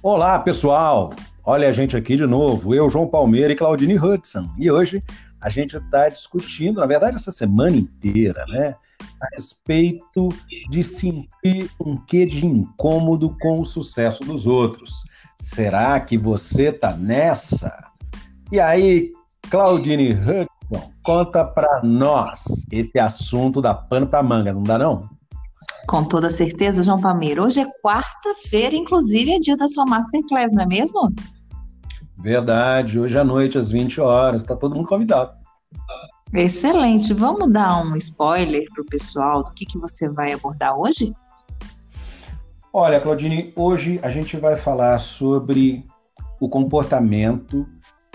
Olá, 0.00 0.38
pessoal! 0.38 1.10
Olha 1.44 1.68
a 1.68 1.72
gente 1.72 1.96
aqui 1.96 2.16
de 2.16 2.24
novo, 2.24 2.72
eu, 2.72 2.88
João 2.88 3.08
Palmeira 3.08 3.52
e 3.52 3.56
Claudine 3.56 3.98
Hudson. 3.98 4.48
E 4.56 4.70
hoje 4.70 5.02
a 5.40 5.48
gente 5.48 5.76
está 5.76 6.08
discutindo, 6.08 6.78
na 6.78 6.86
verdade, 6.86 7.16
essa 7.16 7.32
semana 7.32 7.76
inteira, 7.76 8.44
né? 8.46 8.76
A 9.20 9.26
respeito 9.34 10.28
de 10.70 10.84
sentir 10.84 11.68
um 11.84 11.96
quê 11.96 12.24
de 12.26 12.46
incômodo 12.46 13.36
com 13.40 13.60
o 13.60 13.66
sucesso 13.66 14.22
dos 14.22 14.46
outros. 14.46 15.02
Será 15.36 15.98
que 15.98 16.16
você 16.16 16.70
tá 16.70 16.92
nessa? 16.92 17.76
E 18.52 18.60
aí, 18.60 19.10
Claudine 19.50 20.12
Hudson, 20.12 20.92
conta 21.02 21.44
para 21.44 21.82
nós 21.82 22.64
esse 22.70 23.00
assunto 23.00 23.60
da 23.60 23.74
pano 23.74 24.06
para 24.06 24.22
manga, 24.22 24.52
não 24.52 24.62
dá 24.62 24.78
não? 24.78 25.17
Com 25.88 26.04
toda 26.04 26.30
certeza, 26.30 26.82
João 26.82 27.00
Palmeira. 27.00 27.42
Hoje 27.42 27.60
é 27.60 27.66
quarta-feira, 27.82 28.76
inclusive 28.76 29.32
é 29.32 29.38
dia 29.38 29.56
da 29.56 29.66
sua 29.66 29.86
Masterclass, 29.86 30.52
não 30.52 30.64
é 30.64 30.66
mesmo? 30.66 31.10
Verdade, 32.18 33.00
hoje 33.00 33.18
à 33.18 33.24
noite, 33.24 33.56
às 33.56 33.70
20 33.70 33.98
horas, 33.98 34.42
está 34.42 34.54
todo 34.54 34.74
mundo 34.74 34.86
convidado. 34.86 35.32
Excelente. 36.34 37.14
Vamos 37.14 37.50
dar 37.50 37.82
um 37.82 37.96
spoiler 37.96 38.66
para 38.74 38.82
o 38.82 38.84
pessoal 38.84 39.42
do 39.42 39.50
que, 39.52 39.64
que 39.64 39.78
você 39.78 40.10
vai 40.10 40.34
abordar 40.34 40.78
hoje? 40.78 41.10
Olha, 42.70 43.00
Claudine, 43.00 43.50
hoje 43.56 43.98
a 44.02 44.10
gente 44.10 44.36
vai 44.36 44.56
falar 44.56 44.98
sobre 44.98 45.86
o 46.38 46.50
comportamento, 46.50 47.66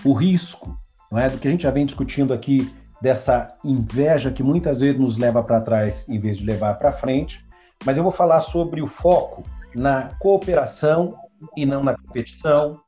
o 0.05 0.13
risco, 0.13 0.77
não 1.11 1.17
é? 1.17 1.27
Do 1.27 1.39
que 1.39 1.47
a 1.47 1.51
gente 1.51 1.63
já 1.63 1.71
vem 1.71 1.87
discutindo 1.87 2.35
aqui 2.35 2.71
dessa 3.01 3.55
inveja 3.65 4.31
que 4.31 4.43
muitas 4.43 4.81
vezes 4.81 4.99
nos 4.99 5.17
leva 5.17 5.41
para 5.41 5.59
trás 5.59 6.07
em 6.07 6.19
vez 6.19 6.37
de 6.37 6.45
levar 6.45 6.75
para 6.75 6.91
frente 6.91 7.43
mas 7.85 7.97
eu 7.97 8.03
vou 8.03 8.11
falar 8.11 8.41
sobre 8.41 8.81
o 8.81 8.87
foco 8.87 9.43
na 9.75 10.09
cooperação 10.19 11.15
e 11.55 11.65
não 11.65 11.83
na 11.83 11.95
competição. 11.95 12.79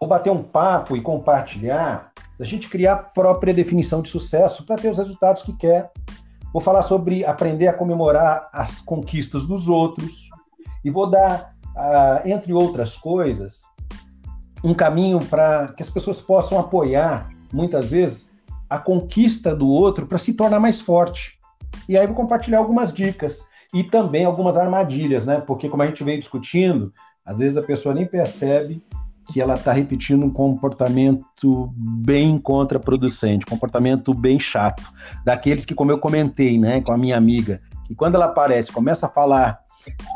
Vou 0.00 0.08
bater 0.08 0.30
um 0.30 0.42
papo 0.42 0.96
e 0.96 1.00
compartilhar, 1.00 2.12
a 2.38 2.44
gente 2.44 2.68
criar 2.68 2.92
a 2.92 2.96
própria 2.96 3.54
definição 3.54 4.02
de 4.02 4.10
sucesso 4.10 4.64
para 4.66 4.76
ter 4.76 4.90
os 4.90 4.98
resultados 4.98 5.42
que 5.42 5.54
quer. 5.54 5.90
Vou 6.52 6.60
falar 6.60 6.82
sobre 6.82 7.24
aprender 7.24 7.68
a 7.68 7.72
comemorar 7.72 8.48
as 8.52 8.80
conquistas 8.80 9.46
dos 9.46 9.68
outros 9.68 10.28
e 10.84 10.90
vou 10.90 11.08
dar, 11.08 11.54
uh, 11.74 12.28
entre 12.28 12.52
outras 12.52 12.96
coisas, 12.96 13.62
um 14.62 14.74
caminho 14.74 15.24
para 15.24 15.68
que 15.68 15.82
as 15.82 15.88
pessoas 15.88 16.20
possam 16.20 16.58
apoiar, 16.58 17.30
muitas 17.52 17.90
vezes, 17.90 18.30
a 18.68 18.78
conquista 18.78 19.54
do 19.54 19.68
outro 19.68 20.06
para 20.06 20.18
se 20.18 20.34
tornar 20.34 20.60
mais 20.60 20.80
forte. 20.80 21.38
E 21.88 21.96
aí 21.96 22.06
vou 22.06 22.16
compartilhar 22.16 22.58
algumas 22.58 22.92
dicas 22.92 23.46
e 23.76 23.84
também 23.84 24.24
algumas 24.24 24.56
armadilhas, 24.56 25.26
né? 25.26 25.38
Porque 25.38 25.68
como 25.68 25.82
a 25.82 25.86
gente 25.86 26.02
vem 26.02 26.18
discutindo, 26.18 26.94
às 27.22 27.40
vezes 27.40 27.58
a 27.58 27.62
pessoa 27.62 27.94
nem 27.94 28.06
percebe 28.06 28.82
que 29.30 29.38
ela 29.38 29.54
está 29.54 29.70
repetindo 29.70 30.24
um 30.24 30.30
comportamento 30.30 31.70
bem 31.76 32.38
contraproducente, 32.38 33.44
comportamento 33.44 34.14
bem 34.14 34.38
chato, 34.38 34.82
daqueles 35.26 35.66
que, 35.66 35.74
como 35.74 35.90
eu 35.90 35.98
comentei, 35.98 36.58
né, 36.58 36.80
com 36.80 36.90
a 36.90 36.96
minha 36.96 37.18
amiga, 37.18 37.60
que 37.84 37.94
quando 37.94 38.14
ela 38.14 38.24
aparece, 38.26 38.72
começa 38.72 39.04
a 39.04 39.10
falar, 39.10 39.58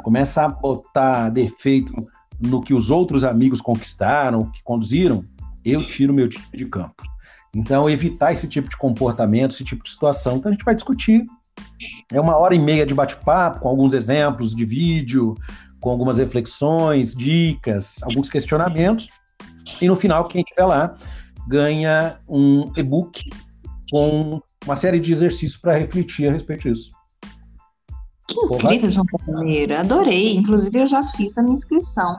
começa 0.02 0.42
a 0.42 0.48
botar 0.48 1.28
defeito 1.28 1.92
no 2.40 2.62
que 2.62 2.72
os 2.72 2.90
outros 2.90 3.24
amigos 3.24 3.60
conquistaram, 3.60 4.50
que 4.52 4.62
conduziram, 4.62 5.22
eu 5.62 5.86
tiro 5.86 6.14
meu 6.14 6.30
tipo 6.30 6.56
de 6.56 6.64
campo. 6.64 7.02
Então, 7.54 7.90
evitar 7.90 8.32
esse 8.32 8.48
tipo 8.48 8.70
de 8.70 8.76
comportamento, 8.78 9.50
esse 9.50 9.64
tipo 9.64 9.84
de 9.84 9.90
situação. 9.90 10.36
Então, 10.36 10.48
a 10.50 10.52
gente 10.54 10.64
vai 10.64 10.74
discutir 10.74 11.26
é 12.12 12.20
uma 12.20 12.36
hora 12.36 12.54
e 12.54 12.58
meia 12.58 12.84
de 12.84 12.94
bate-papo, 12.94 13.60
com 13.60 13.68
alguns 13.68 13.92
exemplos 13.92 14.54
de 14.54 14.64
vídeo, 14.64 15.34
com 15.80 15.90
algumas 15.90 16.18
reflexões, 16.18 17.14
dicas, 17.14 18.02
alguns 18.02 18.28
questionamentos. 18.28 19.08
E 19.80 19.88
no 19.88 19.96
final, 19.96 20.26
quem 20.28 20.42
estiver 20.42 20.66
lá 20.66 20.96
ganha 21.48 22.18
um 22.28 22.70
e-book 22.76 23.28
com 23.90 24.40
uma 24.64 24.76
série 24.76 25.00
de 25.00 25.12
exercícios 25.12 25.60
para 25.60 25.76
refletir 25.76 26.28
a 26.28 26.32
respeito 26.32 26.68
disso. 26.68 26.92
Que 28.28 28.38
incrível, 28.54 28.90
João 28.90 29.06
Palmeira. 29.06 29.80
Adorei. 29.80 30.36
Inclusive, 30.36 30.80
eu 30.80 30.86
já 30.86 31.02
fiz 31.02 31.36
a 31.36 31.42
minha 31.42 31.54
inscrição. 31.54 32.16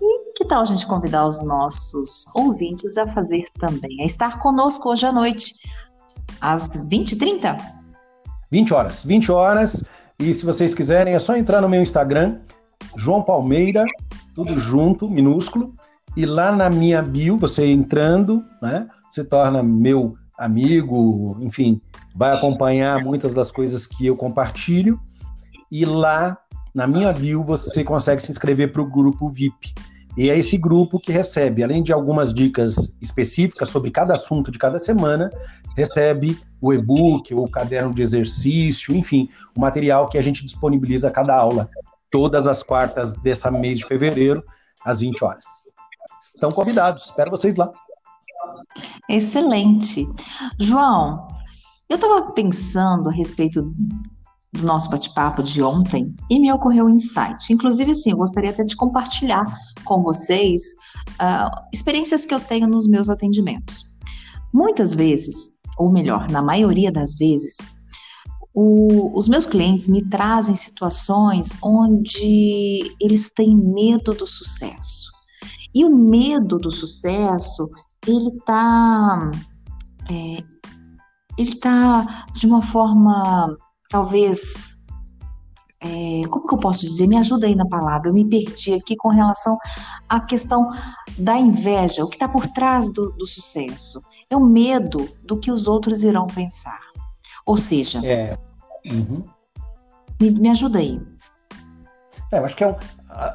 E 0.00 0.32
que 0.34 0.44
tal 0.46 0.62
a 0.62 0.64
gente 0.64 0.86
convidar 0.86 1.26
os 1.26 1.40
nossos 1.44 2.24
ouvintes 2.34 2.96
a 2.96 3.06
fazer 3.12 3.44
também, 3.60 4.02
a 4.02 4.04
estar 4.06 4.40
conosco 4.40 4.90
hoje 4.90 5.06
à 5.06 5.12
noite, 5.12 5.54
às 6.40 6.68
20h30? 6.88 7.81
20 8.52 8.74
horas. 8.74 9.02
20 9.02 9.32
horas. 9.32 9.82
E 10.18 10.30
se 10.34 10.44
vocês 10.44 10.74
quiserem, 10.74 11.14
é 11.14 11.18
só 11.18 11.34
entrar 11.34 11.62
no 11.62 11.68
meu 11.70 11.80
Instagram, 11.80 12.36
João 12.94 13.22
Palmeira, 13.22 13.82
tudo 14.34 14.60
junto, 14.60 15.08
minúsculo. 15.08 15.74
E 16.14 16.26
lá 16.26 16.52
na 16.54 16.68
minha 16.68 17.00
bio, 17.00 17.38
você 17.38 17.64
entrando, 17.72 18.44
né? 18.60 18.86
Se 19.10 19.24
torna 19.24 19.62
meu 19.62 20.14
amigo, 20.38 21.38
enfim, 21.40 21.80
vai 22.14 22.36
acompanhar 22.36 23.02
muitas 23.02 23.32
das 23.32 23.50
coisas 23.50 23.86
que 23.86 24.06
eu 24.06 24.14
compartilho. 24.16 25.00
E 25.70 25.86
lá 25.86 26.36
na 26.74 26.86
minha 26.86 27.10
bio 27.10 27.42
você 27.42 27.82
consegue 27.82 28.22
se 28.22 28.30
inscrever 28.30 28.70
para 28.70 28.82
o 28.82 28.86
grupo 28.86 29.30
VIP. 29.30 29.74
E 30.16 30.28
é 30.28 30.38
esse 30.38 30.58
grupo 30.58 31.00
que 31.00 31.10
recebe, 31.10 31.64
além 31.64 31.82
de 31.82 31.92
algumas 31.92 32.34
dicas 32.34 32.94
específicas 33.00 33.68
sobre 33.68 33.90
cada 33.90 34.14
assunto 34.14 34.50
de 34.50 34.58
cada 34.58 34.78
semana, 34.78 35.30
recebe 35.74 36.38
o 36.60 36.72
e-book, 36.72 37.34
o 37.34 37.48
caderno 37.48 37.94
de 37.94 38.02
exercício, 38.02 38.94
enfim, 38.94 39.28
o 39.56 39.60
material 39.60 40.08
que 40.08 40.18
a 40.18 40.22
gente 40.22 40.44
disponibiliza 40.44 41.08
a 41.08 41.10
cada 41.10 41.34
aula, 41.34 41.68
todas 42.10 42.46
as 42.46 42.62
quartas 42.62 43.12
desse 43.14 43.50
mês 43.50 43.78
de 43.78 43.86
fevereiro, 43.86 44.44
às 44.84 45.00
20 45.00 45.24
horas. 45.24 45.44
Estão 46.20 46.50
convidados, 46.50 47.06
espero 47.06 47.30
vocês 47.30 47.56
lá. 47.56 47.70
Excelente. 49.08 50.06
João, 50.58 51.26
eu 51.88 51.96
estava 51.96 52.32
pensando 52.32 53.08
a 53.08 53.12
respeito 53.12 53.72
do 54.52 54.66
nosso 54.66 54.90
bate-papo 54.90 55.42
de 55.42 55.62
ontem 55.62 56.14
e 56.28 56.38
me 56.38 56.52
ocorreu 56.52 56.84
um 56.84 56.90
insight. 56.90 57.52
Inclusive, 57.52 57.92
assim, 57.92 58.10
eu 58.10 58.18
gostaria 58.18 58.50
até 58.50 58.62
de 58.62 58.76
compartilhar 58.76 59.44
com 59.84 60.02
vocês 60.02 60.62
uh, 61.12 61.50
experiências 61.72 62.26
que 62.26 62.34
eu 62.34 62.40
tenho 62.40 62.68
nos 62.68 62.86
meus 62.86 63.08
atendimentos. 63.08 63.82
Muitas 64.52 64.94
vezes, 64.94 65.60
ou 65.78 65.90
melhor, 65.90 66.30
na 66.30 66.42
maioria 66.42 66.92
das 66.92 67.16
vezes, 67.16 67.56
o, 68.54 69.16
os 69.16 69.26
meus 69.26 69.46
clientes 69.46 69.88
me 69.88 70.04
trazem 70.04 70.54
situações 70.54 71.56
onde 71.62 72.94
eles 73.00 73.32
têm 73.32 73.56
medo 73.56 74.12
do 74.12 74.26
sucesso. 74.26 75.10
E 75.74 75.86
o 75.86 75.96
medo 75.96 76.58
do 76.58 76.70
sucesso, 76.70 77.70
ele 78.06 78.28
está 78.36 79.30
é, 80.10 80.44
ele 81.38 81.54
tá 81.56 82.24
de 82.34 82.46
uma 82.46 82.60
forma 82.60 83.56
talvez. 83.92 84.80
É, 85.80 86.26
como 86.28 86.46
que 86.46 86.54
eu 86.54 86.58
posso 86.58 86.86
dizer? 86.86 87.06
Me 87.08 87.18
ajuda 87.18 87.46
aí 87.46 87.54
na 87.54 87.66
palavra. 87.66 88.08
Eu 88.08 88.14
me 88.14 88.24
perdi 88.24 88.72
aqui 88.72 88.96
com 88.96 89.08
relação 89.08 89.58
à 90.08 90.20
questão 90.20 90.68
da 91.18 91.36
inveja, 91.36 92.04
o 92.04 92.08
que 92.08 92.16
está 92.16 92.28
por 92.28 92.46
trás 92.46 92.92
do, 92.92 93.10
do, 93.12 93.26
sucesso. 93.26 94.00
É 94.30 94.36
o 94.36 94.40
medo 94.40 95.08
do 95.24 95.36
que 95.36 95.50
os 95.50 95.66
outros 95.66 96.04
irão 96.04 96.26
pensar. 96.28 96.80
Ou 97.44 97.56
seja, 97.56 98.00
é. 98.06 98.36
uhum. 98.86 99.24
me, 100.20 100.30
me 100.30 100.48
ajuda 100.50 100.78
aí. 100.78 101.00
É, 102.30 102.38
eu 102.38 102.44
acho 102.44 102.56
que 102.56 102.62
é 102.62 102.68
um, 102.68 102.76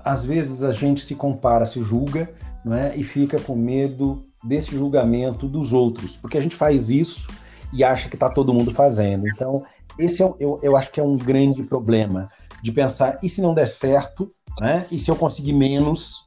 às 0.06 0.24
vezes 0.24 0.64
a 0.64 0.72
gente 0.72 1.02
se 1.02 1.16
compara, 1.16 1.66
se 1.66 1.84
julga, 1.84 2.34
não 2.64 2.74
é? 2.74 2.96
E 2.96 3.04
fica 3.04 3.40
com 3.42 3.58
medo 3.58 4.26
desse 4.42 4.72
julgamento 4.72 5.50
dos 5.50 5.74
outros, 5.74 6.16
porque 6.16 6.38
a 6.38 6.42
gente 6.42 6.56
faz 6.56 6.90
isso 6.90 7.28
e 7.74 7.84
acha 7.84 8.08
que 8.08 8.16
está 8.16 8.30
todo 8.30 8.54
mundo 8.54 8.74
fazendo. 8.74 9.28
Então, 9.28 9.66
esse 9.98 10.24
é, 10.24 10.34
eu, 10.40 10.60
eu 10.62 10.76
acho 10.76 10.92
que 10.92 11.00
é 11.00 11.04
um 11.04 11.18
grande 11.18 11.64
problema 11.64 12.30
de 12.62 12.72
pensar, 12.72 13.20
e 13.22 13.30
se 13.30 13.42
não 13.42 13.54
der 13.54 13.68
certo, 13.68 14.32
né? 14.60 14.86
E 14.92 14.98
se 14.98 15.10
eu 15.10 15.16
conseguir 15.16 15.54
menos? 15.54 16.26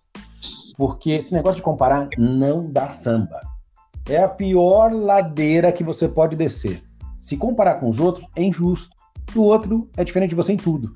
Porque 0.77 1.11
esse 1.11 1.35
negócio 1.35 1.57
de 1.57 1.63
comparar 1.63 2.09
não 2.17 2.71
dá 2.71 2.89
samba. 2.89 3.41
É 4.09 4.23
a 4.23 4.29
pior 4.29 4.93
ladeira 4.93 5.73
que 5.73 5.85
você 5.85 6.09
pode 6.09 6.37
descer. 6.37 6.83
Se 7.19 7.37
comparar 7.37 7.75
com 7.75 7.91
os 7.91 8.01
outros, 8.01 8.27
é 8.35 8.43
injusto. 8.43 8.95
o 9.35 9.43
outro 9.43 9.89
é 9.97 10.05
diferente 10.05 10.31
de 10.31 10.37
você 10.37 10.53
em 10.53 10.57
tudo. 10.57 10.93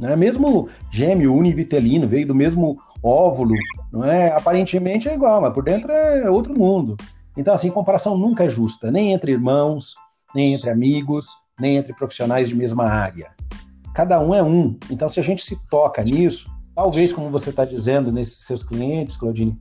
Né? 0.00 0.14
Mesmo 0.16 0.68
gêmeo 0.90 1.34
univitelino, 1.34 2.08
veio 2.08 2.26
do 2.26 2.34
mesmo 2.34 2.78
óvulo, 3.02 3.54
não 3.92 4.04
é? 4.04 4.32
Aparentemente 4.32 5.08
é 5.08 5.14
igual, 5.14 5.40
mas 5.40 5.52
por 5.52 5.64
dentro 5.64 5.90
é 5.90 6.28
outro 6.28 6.56
mundo. 6.56 6.96
Então, 7.36 7.54
assim, 7.54 7.70
comparação 7.70 8.16
nunca 8.16 8.44
é 8.44 8.48
justa, 8.48 8.90
nem 8.90 9.12
entre 9.12 9.32
irmãos, 9.32 9.94
nem 10.34 10.54
entre 10.54 10.70
amigos, 10.70 11.28
nem 11.58 11.76
entre 11.76 11.92
profissionais 11.92 12.48
de 12.48 12.54
mesma 12.54 12.84
área. 12.84 13.32
Cada 13.94 14.20
um 14.20 14.34
é 14.34 14.42
um. 14.42 14.78
Então, 14.90 15.08
se 15.08 15.18
a 15.18 15.22
gente 15.22 15.42
se 15.42 15.56
toca 15.68 16.02
nisso, 16.02 16.50
talvez, 16.74 17.12
como 17.12 17.30
você 17.30 17.50
está 17.50 17.64
dizendo 17.64 18.12
nesses 18.12 18.44
seus 18.44 18.62
clientes, 18.62 19.16
Claudine, 19.16 19.58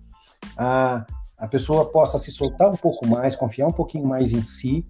a, 0.55 1.05
a 1.37 1.47
pessoa 1.47 1.85
possa 1.85 2.17
se 2.17 2.31
soltar 2.31 2.69
um 2.69 2.77
pouco 2.77 3.07
mais, 3.07 3.35
confiar 3.35 3.67
um 3.67 3.71
pouquinho 3.71 4.07
mais 4.07 4.33
em 4.33 4.43
si 4.43 4.85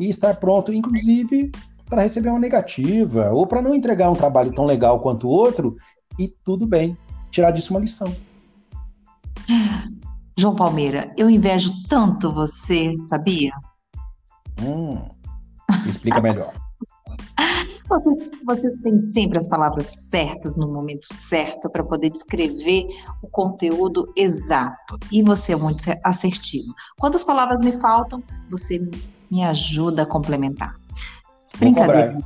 e 0.00 0.08
estar 0.08 0.36
pronto, 0.36 0.72
inclusive, 0.72 1.50
para 1.88 2.02
receber 2.02 2.30
uma 2.30 2.38
negativa 2.38 3.30
ou 3.30 3.46
para 3.46 3.62
não 3.62 3.74
entregar 3.74 4.10
um 4.10 4.14
trabalho 4.14 4.52
tão 4.52 4.64
legal 4.64 5.00
quanto 5.00 5.26
o 5.28 5.30
outro 5.30 5.76
e 6.18 6.28
tudo 6.42 6.66
bem, 6.66 6.96
tirar 7.30 7.50
disso 7.50 7.72
uma 7.72 7.80
lição. 7.80 8.12
João 10.38 10.54
Palmeira, 10.54 11.12
eu 11.16 11.30
invejo 11.30 11.70
tanto 11.88 12.32
você, 12.32 12.94
sabia? 13.08 13.52
Hum, 14.60 14.96
explica 15.90 16.20
melhor. 16.20 16.52
Você, 17.88 18.30
você 18.44 18.76
tem 18.78 18.98
sempre 18.98 19.38
as 19.38 19.46
palavras 19.46 19.86
certas 20.10 20.56
no 20.56 20.66
momento 20.66 21.06
certo 21.12 21.70
para 21.70 21.84
poder 21.84 22.10
descrever 22.10 22.84
o 23.22 23.28
conteúdo 23.28 24.12
exato. 24.16 24.98
E 25.12 25.22
você 25.22 25.52
é 25.52 25.56
muito 25.56 25.84
assertivo. 26.02 26.66
Quando 26.98 27.14
as 27.14 27.22
palavras 27.22 27.60
me 27.60 27.80
faltam, 27.80 28.20
você 28.50 28.80
me 29.30 29.44
ajuda 29.44 30.02
a 30.02 30.06
complementar. 30.06 30.74
Brincadeira. 31.58 32.18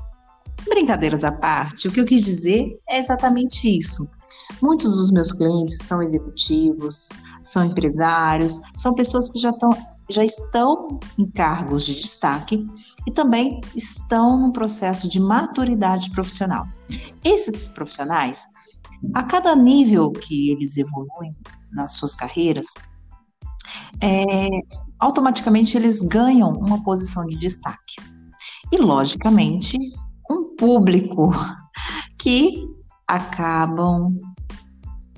Brincadeiras 0.67 1.25
à 1.25 1.33
parte, 1.33 1.89
o 1.89 1.93
que 1.93 2.01
eu 2.01 2.05
quis 2.05 2.25
dizer 2.25 2.79
é 2.89 2.99
exatamente 2.99 3.69
isso. 3.69 4.07
Muitos 4.61 4.93
dos 4.97 5.11
meus 5.11 5.33
clientes 5.33 5.79
são 5.83 6.03
executivos, 6.03 7.21
são 7.43 7.65
empresários, 7.65 8.61
são 8.75 8.95
pessoas 8.95 9.31
que 9.31 9.39
já 9.39 9.51
estão, 9.51 9.71
já 10.11 10.25
estão 10.25 10.99
em 11.19 11.29
cargos 11.31 11.87
de 11.87 12.01
destaque 12.01 12.67
e 13.07 13.13
também 13.13 13.61
estão 13.75 14.39
num 14.39 14.53
processo 14.53 15.09
de 15.09 15.21
maturidade 15.21 16.11
profissional. 16.11 16.67
Esses 17.25 17.69
profissionais, 17.69 18.47
a 19.15 19.23
cada 19.23 19.55
nível 19.55 20.11
que 20.11 20.51
eles 20.51 20.77
evoluem 20.77 21.35
nas 21.73 21.93
suas 21.93 22.15
carreiras, 22.15 22.67
é, 24.01 24.49
automaticamente 24.99 25.77
eles 25.77 26.03
ganham 26.03 26.51
uma 26.53 26.83
posição 26.83 27.25
de 27.27 27.37
destaque. 27.37 27.97
E, 28.73 28.79
logicamente, 28.79 29.77
um 30.31 30.55
público 30.57 31.31
que 32.19 32.67
acabam 33.07 34.17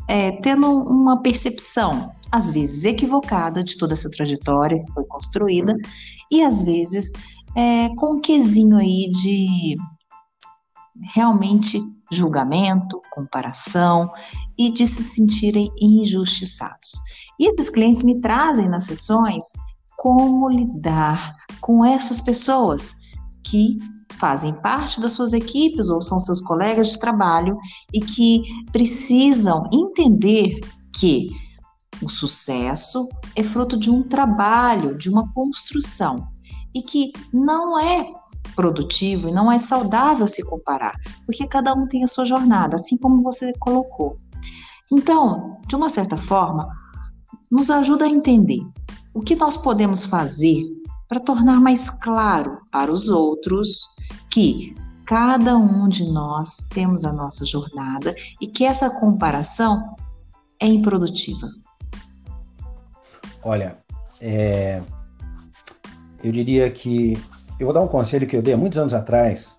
é, 0.08 0.32
tendo 0.40 0.66
uma 0.66 1.20
percepção, 1.22 2.12
às 2.32 2.50
vezes 2.50 2.84
equivocada, 2.84 3.62
de 3.62 3.76
toda 3.76 3.92
essa 3.92 4.10
trajetória 4.10 4.80
que 4.80 4.92
foi 4.92 5.04
construída, 5.04 5.76
e 6.30 6.42
às 6.42 6.62
vezes 6.62 7.12
é, 7.54 7.90
com 7.96 8.14
um 8.14 8.20
quesinho 8.20 8.78
aí 8.78 9.10
de 9.10 9.74
realmente 11.14 11.78
julgamento, 12.10 13.00
comparação 13.10 14.10
e 14.58 14.70
de 14.70 14.86
se 14.86 15.02
sentirem 15.02 15.70
injustiçados. 15.80 16.90
E 17.38 17.50
esses 17.50 17.70
clientes 17.70 18.02
me 18.02 18.20
trazem 18.20 18.68
nas 18.68 18.84
sessões 18.84 19.44
como 19.96 20.48
lidar 20.48 21.34
com 21.60 21.84
essas 21.84 22.20
pessoas 22.20 22.94
que 23.44 23.78
fazem 24.18 24.54
parte 24.60 25.00
das 25.00 25.14
suas 25.14 25.32
equipes 25.32 25.88
ou 25.88 26.00
são 26.00 26.20
seus 26.20 26.40
colegas 26.42 26.92
de 26.92 26.98
trabalho 26.98 27.56
e 27.92 28.00
que 28.00 28.42
precisam 28.70 29.68
entender 29.72 30.60
que 30.94 31.28
o 32.02 32.08
sucesso 32.08 33.08
é 33.36 33.42
fruto 33.42 33.78
de 33.78 33.90
um 33.90 34.02
trabalho, 34.02 34.96
de 34.96 35.08
uma 35.08 35.32
construção 35.32 36.28
e 36.74 36.82
que 36.82 37.12
não 37.32 37.78
é 37.78 38.10
produtivo 38.54 39.28
e 39.28 39.32
não 39.32 39.50
é 39.50 39.58
saudável 39.58 40.26
se 40.26 40.42
comparar, 40.44 40.94
porque 41.26 41.46
cada 41.46 41.72
um 41.74 41.86
tem 41.86 42.02
a 42.04 42.08
sua 42.08 42.24
jornada, 42.24 42.76
assim 42.76 42.96
como 42.96 43.22
você 43.22 43.52
colocou. 43.58 44.16
Então, 44.90 45.58
de 45.66 45.76
uma 45.76 45.88
certa 45.88 46.16
forma, 46.16 46.68
nos 47.50 47.70
ajuda 47.70 48.04
a 48.04 48.08
entender 48.08 48.60
o 49.14 49.20
que 49.20 49.36
nós 49.36 49.56
podemos 49.56 50.04
fazer 50.04 50.62
para 51.08 51.20
tornar 51.20 51.60
mais 51.60 51.90
claro 51.90 52.58
para 52.70 52.90
os 52.90 53.08
outros 53.08 53.80
que 54.30 54.74
cada 55.04 55.56
um 55.56 55.88
de 55.88 56.10
nós 56.10 56.56
temos 56.70 57.04
a 57.04 57.12
nossa 57.12 57.44
jornada 57.44 58.14
e 58.40 58.46
que 58.46 58.64
essa 58.64 58.88
comparação 58.88 59.82
é 60.58 60.66
improdutiva. 60.66 61.48
Olha, 63.42 63.78
é, 64.20 64.80
eu 66.22 66.30
diria 66.30 66.70
que 66.70 67.14
eu 67.58 67.66
vou 67.66 67.74
dar 67.74 67.82
um 67.82 67.88
conselho 67.88 68.26
que 68.26 68.36
eu 68.36 68.42
dei 68.42 68.54
há 68.54 68.56
muitos 68.56 68.78
anos 68.78 68.94
atrás. 68.94 69.58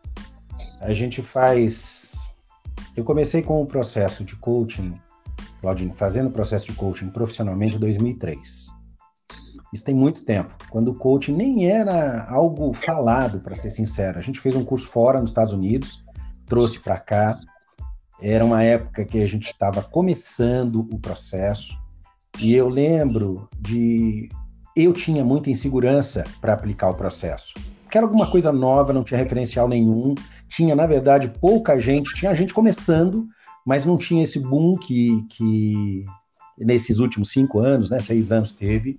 A 0.81 0.93
gente 0.93 1.21
faz. 1.21 2.13
Eu 2.95 3.03
comecei 3.03 3.41
com 3.41 3.61
o 3.61 3.65
processo 3.65 4.23
de 4.23 4.35
coaching, 4.35 4.93
Claudinho, 5.61 5.93
fazendo 5.95 6.27
o 6.27 6.31
processo 6.31 6.67
de 6.67 6.73
coaching 6.73 7.09
profissionalmente 7.09 7.75
em 7.75 7.79
2003. 7.79 8.67
Isso 9.73 9.83
tem 9.83 9.95
muito 9.95 10.23
tempo, 10.23 10.55
quando 10.69 10.89
o 10.89 10.95
coaching 10.95 11.33
nem 11.33 11.65
era 11.71 12.29
algo 12.29 12.73
falado, 12.73 13.39
para 13.39 13.55
ser 13.55 13.71
sincero. 13.71 14.19
A 14.19 14.21
gente 14.21 14.39
fez 14.39 14.55
um 14.55 14.63
curso 14.63 14.87
fora 14.87 15.19
nos 15.19 15.31
Estados 15.31 15.51
Unidos, 15.51 16.03
trouxe 16.45 16.79
para 16.79 16.99
cá. 16.99 17.39
Era 18.21 18.45
uma 18.45 18.61
época 18.61 19.03
que 19.03 19.21
a 19.21 19.27
gente 19.27 19.45
estava 19.49 19.81
começando 19.81 20.87
o 20.91 20.99
processo. 20.99 21.75
E 22.39 22.53
eu 22.53 22.67
lembro 22.67 23.47
de. 23.59 24.29
Eu 24.75 24.91
tinha 24.91 25.23
muita 25.23 25.49
insegurança 25.49 26.23
para 26.41 26.53
aplicar 26.53 26.89
o 26.89 26.95
processo. 26.95 27.53
Porque 27.83 27.97
era 27.97 28.07
alguma 28.07 28.29
coisa 28.31 28.51
nova, 28.51 28.91
não 28.91 29.03
tinha 29.03 29.19
referencial 29.19 29.67
nenhum. 29.67 30.15
Tinha, 30.47 30.75
na 30.75 30.87
verdade, 30.87 31.29
pouca 31.39 31.79
gente. 31.79 32.15
Tinha 32.15 32.33
gente 32.33 32.53
começando, 32.53 33.27
mas 33.65 33.85
não 33.85 33.97
tinha 33.97 34.23
esse 34.23 34.39
boom 34.39 34.73
que, 34.75 35.23
que 35.29 36.05
nesses 36.57 36.99
últimos 36.99 37.29
cinco 37.31 37.59
anos, 37.59 37.91
né, 37.91 37.99
seis 37.99 38.31
anos 38.31 38.51
teve. 38.51 38.97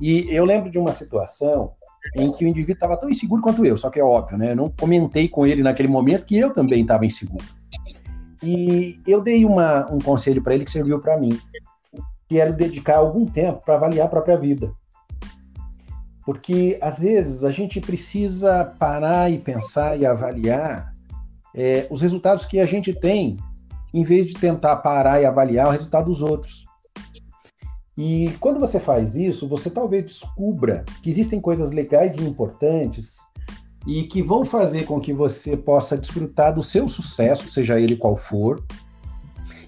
E 0.00 0.26
eu 0.30 0.44
lembro 0.44 0.70
de 0.70 0.78
uma 0.78 0.92
situação 0.92 1.72
em 2.16 2.30
que 2.32 2.44
o 2.44 2.48
indivíduo 2.48 2.74
estava 2.74 2.96
tão 2.96 3.10
inseguro 3.10 3.42
quanto 3.42 3.64
eu, 3.64 3.76
só 3.76 3.90
que 3.90 4.00
é 4.00 4.04
óbvio, 4.04 4.38
né? 4.38 4.52
Eu 4.52 4.56
não 4.56 4.70
comentei 4.70 5.28
com 5.28 5.46
ele 5.46 5.62
naquele 5.62 5.88
momento 5.88 6.24
que 6.24 6.36
eu 6.36 6.50
também 6.52 6.82
estava 6.82 7.04
inseguro. 7.04 7.44
E 8.42 8.98
eu 9.06 9.20
dei 9.20 9.44
uma, 9.44 9.90
um 9.92 9.98
conselho 9.98 10.42
para 10.42 10.54
ele 10.54 10.64
que 10.64 10.70
serviu 10.70 10.98
para 10.98 11.18
mim, 11.18 11.38
que 12.30 12.38
era 12.38 12.52
dedicar 12.52 12.98
algum 12.98 13.26
tempo 13.26 13.60
para 13.64 13.74
avaliar 13.74 14.06
a 14.06 14.08
própria 14.08 14.38
vida. 14.38 14.72
Porque 16.24 16.78
às 16.80 17.00
vezes 17.00 17.42
a 17.42 17.50
gente 17.50 17.80
precisa 17.80 18.64
parar 18.78 19.28
e 19.28 19.36
pensar 19.36 19.98
e 19.98 20.06
avaliar 20.06 20.94
é, 21.52 21.88
os 21.90 22.02
resultados 22.02 22.46
que 22.46 22.60
a 22.60 22.66
gente 22.66 22.92
tem, 22.92 23.36
em 23.92 24.04
vez 24.04 24.26
de 24.26 24.34
tentar 24.34 24.76
parar 24.76 25.20
e 25.20 25.26
avaliar 25.26 25.66
o 25.66 25.70
resultado 25.72 26.04
dos 26.04 26.22
outros. 26.22 26.64
E 27.98 28.30
quando 28.38 28.60
você 28.60 28.78
faz 28.78 29.16
isso, 29.16 29.48
você 29.48 29.68
talvez 29.68 30.04
descubra 30.04 30.84
que 31.02 31.10
existem 31.10 31.40
coisas 31.40 31.72
legais 31.72 32.14
e 32.14 32.22
importantes 32.22 33.16
e 33.88 34.04
que 34.04 34.22
vão 34.22 34.44
fazer 34.44 34.84
com 34.84 35.00
que 35.00 35.12
você 35.12 35.56
possa 35.56 35.98
desfrutar 35.98 36.54
do 36.54 36.62
seu 36.62 36.88
sucesso, 36.88 37.48
seja 37.48 37.80
ele 37.80 37.96
qual 37.96 38.16
for, 38.16 38.62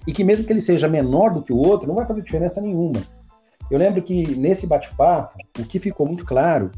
e 0.07 0.13
que 0.13 0.23
mesmo 0.23 0.45
que 0.45 0.53
ele 0.53 0.61
seja 0.61 0.87
menor 0.87 1.33
do 1.33 1.41
que 1.41 1.53
o 1.53 1.57
outro, 1.57 1.87
não 1.87 1.95
vai 1.95 2.05
fazer 2.05 2.21
diferença 2.21 2.61
nenhuma. 2.61 3.01
Eu 3.71 3.77
lembro 3.77 4.01
que 4.01 4.35
nesse 4.35 4.67
bate-papo, 4.67 5.37
o 5.59 5.63
que 5.63 5.79
ficou 5.79 6.05
muito 6.05 6.25
claro 6.25 6.71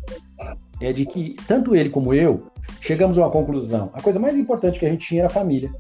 é 0.80 0.94
de 0.94 1.06
que 1.06 1.36
tanto 1.48 1.76
ele 1.76 1.90
como 1.90 2.14
eu 2.14 2.52
chegamos 2.80 3.18
a 3.18 3.22
uma 3.22 3.32
conclusão. 3.32 3.90
A 3.94 4.02
coisa 4.02 4.20
mais 4.20 4.36
importante 4.36 4.80
que 4.80 4.86
a 4.86 4.90
gente 4.90 5.08
tinha 5.08 5.22
era 5.22 5.28
a 5.28 5.34
família. 5.34 5.72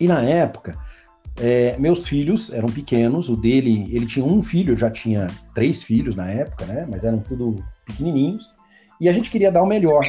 E 0.00 0.08
na 0.08 0.22
época, 0.22 0.76
é, 1.40 1.76
meus 1.78 2.06
filhos 2.06 2.52
eram 2.52 2.68
pequenos, 2.68 3.28
o 3.28 3.36
dele, 3.36 3.86
ele 3.94 4.06
tinha 4.06 4.24
um 4.24 4.42
filho, 4.42 4.76
já 4.76 4.90
tinha 4.90 5.28
três 5.54 5.82
filhos 5.82 6.14
na 6.14 6.28
época, 6.30 6.64
né? 6.66 6.86
Mas 6.88 7.04
eram 7.04 7.18
tudo 7.18 7.64
pequenininhos. 7.86 8.50
E 9.00 9.08
a 9.08 9.12
gente 9.12 9.30
queria 9.30 9.50
dar 9.50 9.62
o 9.62 9.66
melhor, 9.66 10.04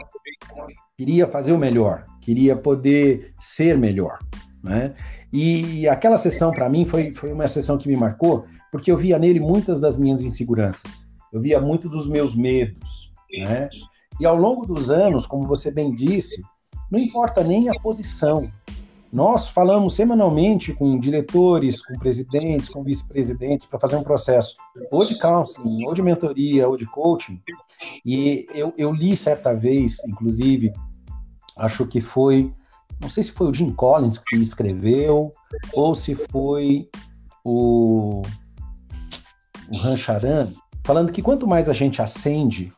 queria 0.98 1.28
fazer 1.28 1.52
o 1.52 1.58
melhor, 1.58 2.06
queria 2.22 2.56
poder 2.56 3.34
ser 3.40 3.78
melhor, 3.78 4.20
né? 4.64 4.94
E 5.34 5.88
aquela 5.88 6.16
sessão 6.16 6.52
para 6.52 6.70
mim 6.70 6.86
foi, 6.86 7.12
foi 7.12 7.34
uma 7.34 7.48
sessão 7.48 7.76
que 7.76 7.88
me 7.88 7.96
marcou, 7.96 8.46
porque 8.72 8.92
eu 8.92 8.98
via 8.98 9.18
nele 9.18 9.40
muitas 9.40 9.80
das 9.80 9.98
minhas 9.98 10.22
inseguranças, 10.22 11.08
eu 11.32 11.42
via 11.42 11.60
muito 11.60 11.90
dos 11.90 12.08
meus 12.08 12.36
medos, 12.36 13.12
né? 13.40 13.68
E 14.20 14.28
ao 14.28 14.38
longo 14.38 14.64
dos 14.64 14.92
anos, 14.92 15.26
como 15.26 15.48
você 15.48 15.72
bem 15.72 15.92
disse, 15.96 16.44
não 16.92 17.00
importa 17.00 17.44
nem 17.44 17.68
a 17.68 17.74
posição, 17.82 18.48
nós 19.12 19.48
falamos 19.48 19.96
semanalmente 19.96 20.72
com 20.72 21.00
diretores, 21.00 21.84
com 21.84 21.98
presidentes, 21.98 22.70
com 22.70 22.84
vice-presidentes 22.84 23.68
para 23.68 23.80
fazer 23.80 23.96
um 23.96 24.04
processo 24.04 24.56
ou 24.92 25.04
de 25.04 25.18
counseling, 25.18 25.88
ou 25.88 25.96
de 25.96 26.04
mentoria, 26.04 26.68
ou 26.68 26.78
de 26.78 26.86
coaching. 26.86 27.42
E 28.06 28.46
eu, 28.54 28.72
eu 28.78 28.92
li 28.92 29.18
certa 29.18 29.54
vez, 29.54 29.98
inclusive, 30.08 30.72
acho 31.58 31.88
que 31.88 32.00
foi 32.00 32.54
não 33.04 33.10
sei 33.10 33.24
se 33.24 33.32
foi 33.32 33.48
o 33.48 33.54
Jim 33.54 33.72
Collins 33.74 34.18
que 34.18 34.38
escreveu, 34.38 35.32
ou 35.74 35.94
se 35.94 36.16
foi 36.16 36.90
o, 37.44 38.22
o 39.72 39.78
Rancharan, 39.78 40.52
falando 40.86 41.12
que 41.12 41.22
quanto 41.22 41.46
mais 41.46 41.68
a 41.68 41.74
gente 41.74 42.02
acende, 42.02 42.74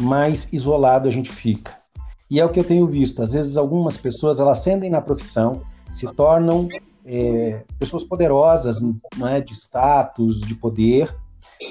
mais 0.00 0.52
isolado 0.52 1.08
a 1.08 1.10
gente 1.10 1.32
fica. 1.32 1.78
E 2.30 2.38
é 2.38 2.44
o 2.44 2.50
que 2.50 2.60
eu 2.60 2.64
tenho 2.64 2.86
visto. 2.86 3.22
Às 3.22 3.32
vezes 3.32 3.56
algumas 3.56 3.96
pessoas 3.96 4.38
elas 4.38 4.58
acendem 4.58 4.90
na 4.90 5.00
profissão, 5.00 5.62
se 5.92 6.06
tornam 6.12 6.68
é, 7.06 7.64
pessoas 7.78 8.04
poderosas, 8.04 8.82
não 9.16 9.26
é, 9.26 9.40
de 9.40 9.54
status, 9.54 10.40
de 10.40 10.54
poder, 10.54 11.16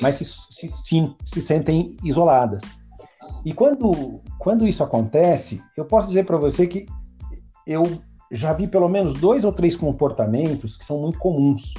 mas 0.01 0.15
se, 0.15 0.25
se, 0.25 0.72
se, 0.74 1.15
se 1.24 1.42
sentem 1.42 1.96
isoladas. 2.04 2.63
E 3.46 3.54
quando, 3.54 4.22
quando 4.39 4.68
isso 4.68 4.84
acontece, 4.84 5.62
eu 5.77 5.86
posso 5.86 6.08
dizer 6.08 6.25
para 6.25 6.38
você 6.38 6.65
que 6.65 6.88
eu 7.65 7.84
já 8.31 8.53
vi 8.53 8.67
pelo 8.67 8.89
menos 8.89 9.13
dois 9.13 9.43
ou 9.43 9.51
três 9.51 9.75
comportamentos 9.75 10.75
que 10.75 10.86
são 10.86 11.00
muito 11.00 11.19
comuns. 11.19 11.74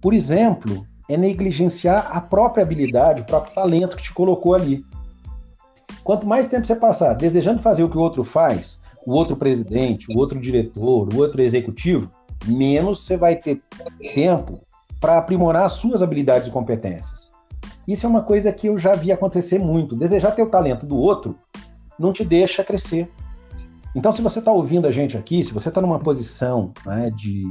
Por 0.00 0.12
exemplo, 0.12 0.86
é 1.08 1.16
negligenciar 1.16 2.08
a 2.10 2.20
própria 2.20 2.62
habilidade, 2.62 3.22
o 3.22 3.26
próprio 3.26 3.54
talento 3.54 3.96
que 3.96 4.02
te 4.02 4.12
colocou 4.12 4.54
ali. 4.54 4.84
Quanto 6.02 6.26
mais 6.26 6.48
tempo 6.48 6.66
você 6.66 6.76
passar 6.76 7.14
desejando 7.14 7.62
fazer 7.62 7.82
o 7.82 7.88
que 7.88 7.96
o 7.96 8.00
outro 8.00 8.24
faz, 8.24 8.78
o 9.04 9.12
outro 9.12 9.36
presidente, 9.36 10.06
o 10.14 10.18
outro 10.18 10.40
diretor, 10.40 11.12
o 11.12 11.18
outro 11.18 11.40
executivo, 11.40 12.10
menos 12.44 13.04
você 13.04 13.16
vai 13.16 13.36
ter 13.36 13.60
tempo 14.14 14.60
para 15.00 15.18
aprimorar 15.18 15.64
as 15.64 15.72
suas 15.72 16.02
habilidades 16.02 16.48
e 16.48 16.50
competências. 16.50 17.30
Isso 17.86 18.04
é 18.04 18.08
uma 18.08 18.22
coisa 18.22 18.52
que 18.52 18.66
eu 18.66 18.76
já 18.76 18.94
vi 18.94 19.12
acontecer 19.12 19.58
muito. 19.58 19.94
Desejar 19.94 20.32
ter 20.32 20.42
o 20.42 20.50
talento 20.50 20.84
do 20.84 20.96
outro 20.96 21.36
não 21.98 22.12
te 22.12 22.24
deixa 22.24 22.64
crescer. 22.64 23.08
Então, 23.96 24.12
se 24.12 24.20
você 24.20 24.40
está 24.40 24.52
ouvindo 24.52 24.86
a 24.86 24.90
gente 24.90 25.16
aqui, 25.16 25.42
se 25.42 25.54
você 25.54 25.70
está 25.70 25.80
numa 25.80 25.98
posição 25.98 26.70
né, 26.84 27.08
de, 27.08 27.44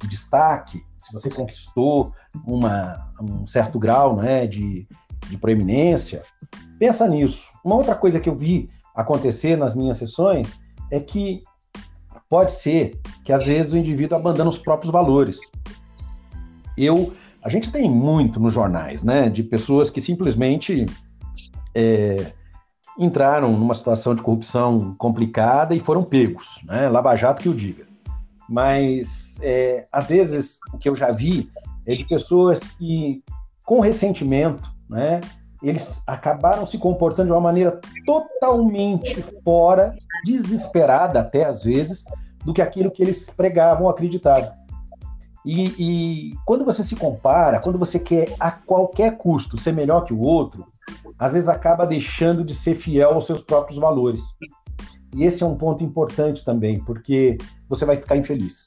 de, 0.00 0.08
destaque, 0.08 0.80
se 0.96 1.12
você 1.12 1.28
conquistou 1.28 2.12
uma, 2.46 3.10
um 3.20 3.44
certo 3.44 3.76
grau 3.76 4.14
né, 4.14 4.46
de, 4.46 4.86
de 5.28 5.36
proeminência, 5.36 6.22
pensa 6.78 7.08
nisso. 7.08 7.50
Uma 7.64 7.74
outra 7.74 7.96
coisa 7.96 8.20
que 8.20 8.28
eu 8.28 8.36
vi 8.36 8.70
acontecer 8.94 9.56
nas 9.56 9.74
minhas 9.74 9.96
sessões 9.96 10.60
é 10.92 11.00
que 11.00 11.42
pode 12.28 12.52
ser 12.52 13.00
que 13.24 13.32
às 13.32 13.44
vezes 13.44 13.72
o 13.72 13.76
indivíduo 13.76 14.16
abandona 14.16 14.48
os 14.48 14.58
próprios 14.58 14.92
valores. 14.92 15.40
Eu 16.78 17.12
a 17.42 17.48
gente 17.48 17.72
tem 17.72 17.90
muito 17.90 18.38
nos 18.38 18.54
jornais, 18.54 19.02
né, 19.02 19.28
de 19.28 19.42
pessoas 19.42 19.90
que 19.90 20.00
simplesmente 20.00 20.86
é, 21.74 22.32
entraram 23.00 23.52
numa 23.52 23.74
situação 23.74 24.14
de 24.14 24.20
corrupção 24.20 24.94
complicada 24.98 25.74
e 25.74 25.80
foram 25.80 26.04
pegos, 26.04 26.60
né, 26.64 26.88
Lava 26.88 27.16
Jato 27.16 27.42
que 27.42 27.48
o 27.48 27.54
diga. 27.54 27.86
Mas, 28.46 29.38
é, 29.40 29.86
às 29.90 30.08
vezes, 30.08 30.58
o 30.74 30.78
que 30.78 30.88
eu 30.88 30.94
já 30.94 31.08
vi 31.10 31.50
é 31.86 31.94
de 31.94 32.04
pessoas 32.04 32.60
que, 32.78 33.24
com 33.64 33.80
ressentimento, 33.80 34.70
né, 34.88 35.20
eles 35.62 36.02
acabaram 36.06 36.66
se 36.66 36.76
comportando 36.76 37.28
de 37.28 37.32
uma 37.32 37.40
maneira 37.40 37.80
totalmente 38.04 39.22
fora, 39.44 39.94
desesperada 40.24 41.20
até 41.20 41.44
às 41.44 41.62
vezes, 41.62 42.04
do 42.44 42.52
que 42.52 42.60
aquilo 42.60 42.90
que 42.90 43.02
eles 43.02 43.30
pregavam, 43.30 43.88
acreditavam. 43.88 44.52
E, 45.44 45.66
e, 45.78 46.38
quando 46.44 46.64
você 46.64 46.82
se 46.82 46.96
compara, 46.96 47.60
quando 47.60 47.78
você 47.78 47.98
quer 47.98 48.34
a 48.38 48.50
qualquer 48.50 49.16
custo 49.16 49.56
ser 49.56 49.72
melhor 49.72 50.04
que 50.04 50.12
o 50.12 50.20
outro, 50.20 50.66
às 51.20 51.34
vezes 51.34 51.50
acaba 51.50 51.86
deixando 51.86 52.42
de 52.42 52.54
ser 52.54 52.74
fiel 52.74 53.12
aos 53.12 53.26
seus 53.26 53.42
próprios 53.42 53.78
valores. 53.78 54.22
E 55.14 55.22
esse 55.24 55.42
é 55.42 55.46
um 55.46 55.54
ponto 55.54 55.84
importante 55.84 56.42
também, 56.42 56.82
porque 56.82 57.36
você 57.68 57.84
vai 57.84 57.96
ficar 57.96 58.16
infeliz. 58.16 58.66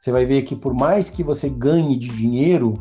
Você 0.00 0.12
vai 0.12 0.24
ver 0.24 0.42
que 0.42 0.54
por 0.54 0.72
mais 0.72 1.10
que 1.10 1.24
você 1.24 1.48
ganhe 1.48 1.98
de 1.98 2.08
dinheiro, 2.08 2.80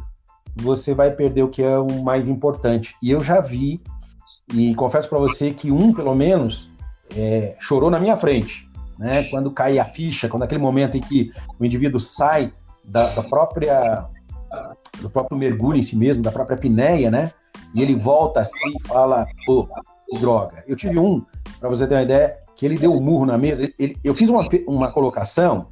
você 0.56 0.94
vai 0.94 1.10
perder 1.10 1.42
o 1.42 1.50
que 1.50 1.64
é 1.64 1.80
o 1.80 2.04
mais 2.04 2.28
importante. 2.28 2.96
E 3.02 3.10
eu 3.10 3.20
já 3.22 3.42
vi, 3.42 3.82
e 4.54 4.76
confesso 4.76 5.10
para 5.10 5.18
você 5.18 5.52
que 5.52 5.72
um, 5.72 5.92
pelo 5.92 6.14
menos, 6.14 6.70
é, 7.16 7.56
chorou 7.60 7.90
na 7.90 8.00
minha 8.00 8.18
frente. 8.18 8.70
Né? 9.00 9.24
Quando 9.30 9.50
cai 9.50 9.80
a 9.80 9.86
ficha, 9.86 10.30
quando 10.30 10.44
aquele 10.44 10.62
momento 10.62 10.96
em 10.96 11.02
que 11.02 11.32
o 11.60 11.66
indivíduo 11.66 12.00
sai 12.00 12.54
da, 12.86 13.16
da 13.16 13.24
própria 13.24 14.08
do 15.02 15.10
próprio 15.10 15.38
mergulho 15.38 15.78
em 15.78 15.84
si 15.84 15.96
mesmo, 15.96 16.24
da 16.24 16.32
própria 16.32 16.56
apneia, 16.56 17.12
né? 17.12 17.32
E 17.74 17.82
ele 17.82 17.96
volta 17.96 18.42
assim 18.42 18.74
e 18.84 18.88
fala, 18.88 19.26
pô, 19.46 19.68
droga. 20.20 20.64
Eu 20.68 20.76
tive 20.76 20.98
um, 20.98 21.24
para 21.60 21.70
você 21.70 21.86
ter 21.86 21.96
uma 21.96 22.04
ideia, 22.04 22.38
que 22.56 22.66
ele 22.66 22.78
deu 22.78 22.94
um 22.94 23.02
murro 23.02 23.26
na 23.26 23.38
mesa. 23.38 23.72
Ele, 23.78 23.98
eu 24.04 24.14
fiz 24.14 24.30
uma, 24.30 24.48
uma 24.68 24.92
colocação 24.92 25.68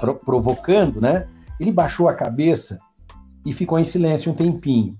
pro, 0.00 0.14
provocando, 0.14 1.00
né? 1.00 1.26
Ele 1.58 1.72
baixou 1.72 2.08
a 2.08 2.14
cabeça 2.14 2.78
e 3.44 3.52
ficou 3.52 3.78
em 3.78 3.84
silêncio 3.84 4.30
um 4.30 4.34
tempinho. 4.34 4.96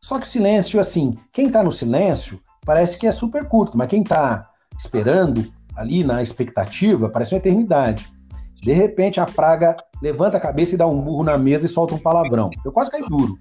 Só 0.00 0.18
que 0.18 0.26
o 0.26 0.28
silêncio, 0.28 0.80
assim, 0.80 1.16
quem 1.32 1.48
tá 1.48 1.62
no 1.62 1.70
silêncio 1.70 2.40
parece 2.64 2.98
que 2.98 3.06
é 3.06 3.12
super 3.12 3.48
curto, 3.48 3.78
mas 3.78 3.88
quem 3.88 4.02
tá 4.02 4.50
esperando 4.76 5.52
ali 5.76 6.02
na 6.02 6.22
expectativa 6.22 7.08
parece 7.08 7.34
uma 7.34 7.38
eternidade. 7.38 8.12
De 8.60 8.72
repente 8.72 9.20
a 9.20 9.26
praga 9.26 9.76
levanta 10.00 10.36
a 10.36 10.40
cabeça 10.40 10.74
e 10.74 10.78
dá 10.78 10.86
um 10.86 10.96
murro 10.96 11.24
na 11.24 11.38
mesa 11.38 11.66
e 11.66 11.68
solta 11.68 11.94
um 11.94 11.98
palavrão. 11.98 12.50
Eu 12.64 12.72
quase 12.72 12.90
caí 12.90 13.02
duro. 13.08 13.38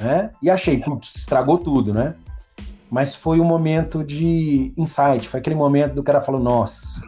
Né? 0.00 0.30
E 0.42 0.48
achei, 0.48 0.78
putz, 0.78 1.14
estragou 1.14 1.58
tudo, 1.58 1.92
né? 1.92 2.14
Mas 2.90 3.14
foi 3.14 3.38
um 3.38 3.44
momento 3.44 4.02
de 4.02 4.72
insight, 4.76 5.28
foi 5.28 5.38
aquele 5.38 5.54
momento 5.54 5.94
do 5.94 6.02
cara 6.02 6.20
falou, 6.20 6.40
nossa. 6.40 7.00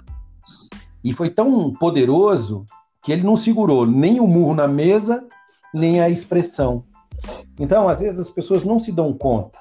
E 1.03 1.13
foi 1.13 1.31
tão 1.31 1.73
poderoso 1.73 2.65
que 3.03 3.11
ele 3.11 3.23
não 3.23 3.37
segurou 3.37 3.85
nem 3.85 4.21
o 4.21 4.27
murro 4.27 4.55
na 4.55 4.69
mesa, 4.69 5.27
nem 5.75 6.01
a 6.01 6.09
expressão. 6.09 6.85
Então, 7.59 7.89
às 7.89 7.99
vezes 7.99 8.21
as 8.21 8.31
pessoas 8.31 8.65
não 8.65 8.79
se 8.79 8.93
dão 8.93 9.13
conta. 9.13 9.59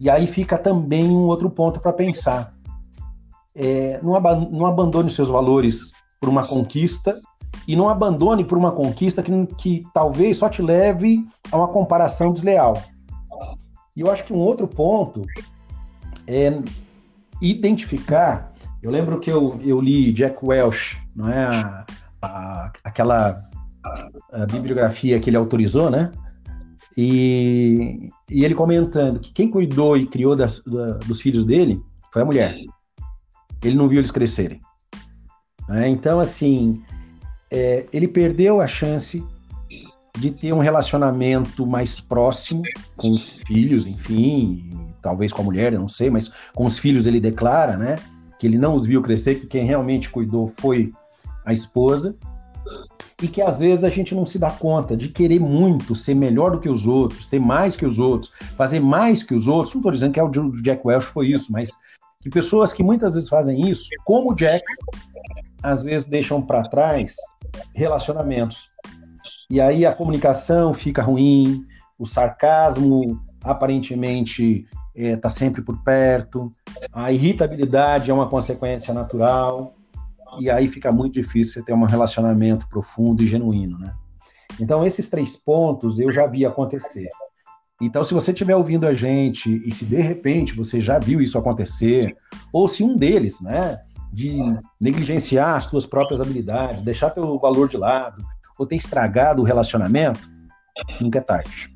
E 0.00 0.08
aí 0.08 0.26
fica 0.26 0.56
também 0.56 1.04
um 1.04 1.26
outro 1.26 1.50
ponto 1.50 1.80
para 1.80 1.92
pensar. 1.92 2.54
É, 3.54 3.98
não, 4.02 4.14
ab 4.14 4.48
não 4.50 4.66
abandone 4.66 5.08
os 5.08 5.14
seus 5.14 5.28
valores 5.28 5.92
por 6.20 6.28
uma 6.28 6.46
conquista 6.46 7.20
e 7.68 7.76
não 7.76 7.90
abandone 7.90 8.44
por 8.44 8.56
uma 8.56 8.72
conquista 8.72 9.22
que, 9.22 9.46
que 9.58 9.82
talvez 9.92 10.38
só 10.38 10.48
te 10.48 10.62
leve 10.62 11.22
a 11.52 11.58
uma 11.58 11.68
comparação 11.68 12.32
desleal. 12.32 12.82
E 13.94 14.00
eu 14.00 14.10
acho 14.10 14.24
que 14.24 14.32
um 14.32 14.38
outro 14.38 14.66
ponto 14.66 15.22
é 16.26 16.58
identificar. 17.42 18.54
Eu 18.82 18.90
lembro 18.90 19.20
que 19.20 19.30
eu, 19.30 19.60
eu 19.62 19.78
li 19.82 20.12
Jack 20.14 20.38
Welch, 20.42 20.98
não 21.14 21.28
é 21.28 21.44
a, 21.44 21.84
a, 22.22 22.72
aquela 22.82 23.44
a 24.32 24.46
bibliografia 24.46 25.20
que 25.20 25.28
ele 25.28 25.36
autorizou, 25.36 25.90
né? 25.90 26.10
E, 26.96 28.08
e 28.30 28.44
ele 28.44 28.54
comentando 28.54 29.20
que 29.20 29.32
quem 29.32 29.50
cuidou 29.50 29.96
e 29.96 30.06
criou 30.06 30.34
das, 30.34 30.60
da, 30.64 30.94
dos 30.94 31.20
filhos 31.20 31.44
dele 31.44 31.80
foi 32.12 32.22
a 32.22 32.24
mulher. 32.24 32.56
Ele 33.62 33.76
não 33.76 33.88
viu 33.88 33.98
eles 33.98 34.10
crescerem. 34.10 34.60
Né? 35.68 35.88
Então, 35.88 36.18
assim, 36.18 36.82
é, 37.50 37.86
ele 37.92 38.08
perdeu 38.08 38.60
a 38.60 38.66
chance 38.66 39.24
de 40.18 40.30
ter 40.30 40.52
um 40.52 40.58
relacionamento 40.58 41.66
mais 41.66 42.00
próximo 42.00 42.62
com 42.96 43.10
os 43.10 43.40
filhos, 43.46 43.86
enfim, 43.86 44.70
talvez 45.00 45.32
com 45.32 45.42
a 45.42 45.44
mulher, 45.44 45.72
eu 45.72 45.80
não 45.80 45.88
sei, 45.88 46.10
mas 46.10 46.30
com 46.54 46.66
os 46.66 46.78
filhos 46.78 47.06
ele 47.06 47.20
declara, 47.20 47.76
né, 47.76 47.98
que 48.38 48.46
ele 48.46 48.58
não 48.58 48.74
os 48.74 48.86
viu 48.86 49.02
crescer, 49.02 49.36
que 49.36 49.46
quem 49.46 49.64
realmente 49.64 50.10
cuidou 50.10 50.46
foi 50.46 50.92
a 51.44 51.52
esposa, 51.52 52.16
e 53.22 53.26
que 53.26 53.42
às 53.42 53.58
vezes 53.58 53.84
a 53.84 53.88
gente 53.88 54.14
não 54.14 54.24
se 54.24 54.38
dá 54.38 54.50
conta 54.50 54.96
de 54.96 55.08
querer 55.08 55.40
muito 55.40 55.94
ser 55.94 56.14
melhor 56.14 56.52
do 56.52 56.60
que 56.60 56.68
os 56.68 56.86
outros, 56.86 57.26
ter 57.26 57.40
mais 57.40 57.74
que 57.74 57.84
os 57.84 57.98
outros, 57.98 58.32
fazer 58.56 58.78
mais 58.78 59.24
que 59.24 59.34
os 59.34 59.48
outros. 59.48 59.74
Não 59.74 59.80
estou 59.80 59.90
dizendo 59.90 60.12
que 60.12 60.20
é 60.20 60.22
o 60.22 60.30
Jack 60.62 60.86
Welch 60.86 61.06
foi 61.06 61.28
isso, 61.28 61.50
mas 61.50 61.70
que 62.20 62.30
pessoas 62.30 62.72
que 62.72 62.82
muitas 62.82 63.14
vezes 63.14 63.28
fazem 63.28 63.68
isso, 63.68 63.88
como 64.04 64.32
o 64.32 64.34
Jack, 64.36 64.62
às 65.62 65.82
vezes 65.82 66.06
deixam 66.06 66.40
para 66.40 66.62
trás 66.62 67.14
relacionamentos. 67.74 68.68
E 69.50 69.60
aí 69.60 69.86
a 69.86 69.94
comunicação 69.94 70.74
fica 70.74 71.02
ruim, 71.02 71.66
o 71.98 72.06
sarcasmo 72.06 73.20
aparentemente 73.42 74.66
está 74.94 75.08
é, 75.10 75.16
tá 75.16 75.28
sempre 75.28 75.62
por 75.62 75.82
perto, 75.82 76.52
a 76.92 77.12
irritabilidade 77.12 78.10
é 78.10 78.14
uma 78.14 78.28
consequência 78.28 78.92
natural, 78.92 79.74
e 80.40 80.50
aí 80.50 80.68
fica 80.68 80.92
muito 80.92 81.14
difícil 81.14 81.54
você 81.54 81.62
ter 81.62 81.72
um 81.72 81.84
relacionamento 81.84 82.68
profundo 82.68 83.22
e 83.22 83.26
genuíno, 83.26 83.78
né? 83.78 83.94
Então, 84.60 84.84
esses 84.84 85.08
três 85.08 85.36
pontos 85.36 86.00
eu 86.00 86.12
já 86.12 86.26
vi 86.26 86.44
acontecer. 86.44 87.08
Então, 87.80 88.02
se 88.02 88.12
você 88.12 88.32
estiver 88.32 88.56
ouvindo 88.56 88.86
a 88.86 88.92
gente 88.92 89.52
e 89.52 89.72
se 89.72 89.84
de 89.84 90.00
repente 90.00 90.54
você 90.54 90.80
já 90.80 90.98
viu 90.98 91.20
isso 91.20 91.38
acontecer, 91.38 92.16
ou 92.52 92.66
se 92.66 92.82
um 92.82 92.96
deles, 92.96 93.40
né, 93.40 93.80
de 94.12 94.38
negligenciar 94.80 95.56
as 95.56 95.64
suas 95.64 95.86
próprias 95.86 96.20
habilidades, 96.20 96.82
deixar 96.82 97.10
teu 97.10 97.38
valor 97.38 97.68
de 97.68 97.76
lado, 97.76 98.24
ou 98.58 98.66
ter 98.66 98.76
estragado 98.76 99.42
o 99.42 99.44
relacionamento, 99.44 100.28
nunca 101.00 101.18
é 101.18 101.22
tarde. 101.22 101.74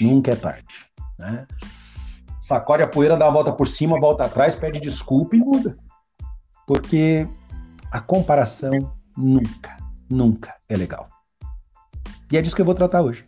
Nunca 0.00 0.32
é 0.32 0.36
tarde. 0.36 0.66
Né? 1.18 1.46
Sacode 2.40 2.82
a 2.82 2.86
poeira, 2.86 3.16
dá 3.16 3.26
a 3.26 3.30
volta 3.30 3.52
por 3.52 3.66
cima, 3.66 4.00
volta 4.00 4.24
atrás, 4.24 4.54
pede 4.54 4.80
desculpa 4.80 5.34
e 5.34 5.38
muda. 5.38 5.76
Porque 6.66 7.28
a 7.90 8.00
comparação 8.00 8.72
nunca, 9.16 9.76
nunca 10.08 10.54
é 10.68 10.76
legal. 10.76 11.08
E 12.30 12.36
é 12.36 12.42
disso 12.42 12.56
que 12.56 12.62
eu 12.62 12.66
vou 12.66 12.74
tratar 12.74 13.02
hoje. 13.02 13.24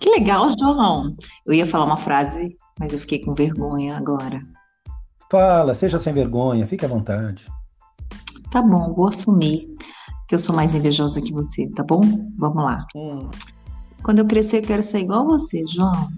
Que 0.00 0.10
legal, 0.10 0.50
João. 0.58 1.16
Eu 1.46 1.54
ia 1.54 1.66
falar 1.66 1.86
uma 1.86 1.96
frase, 1.96 2.56
mas 2.78 2.92
eu 2.92 2.98
fiquei 2.98 3.20
com 3.24 3.34
vergonha 3.34 3.96
agora. 3.96 4.40
Fala, 5.30 5.74
seja 5.74 5.98
sem 5.98 6.12
vergonha, 6.12 6.66
fique 6.66 6.84
à 6.84 6.88
vontade. 6.88 7.46
Tá 8.50 8.62
bom, 8.62 8.94
vou 8.94 9.08
assumir 9.08 9.68
que 10.28 10.34
eu 10.34 10.38
sou 10.38 10.54
mais 10.54 10.74
invejosa 10.74 11.20
que 11.20 11.32
você, 11.32 11.68
tá 11.70 11.82
bom? 11.82 12.00
Vamos 12.38 12.64
lá. 12.64 12.86
Hum. 12.94 13.28
Quando 14.02 14.20
eu 14.20 14.26
crescer, 14.26 14.58
eu 14.58 14.62
quero 14.62 14.82
ser 14.82 15.00
igual 15.00 15.22
a 15.22 15.24
você, 15.24 15.64
João. 15.66 16.08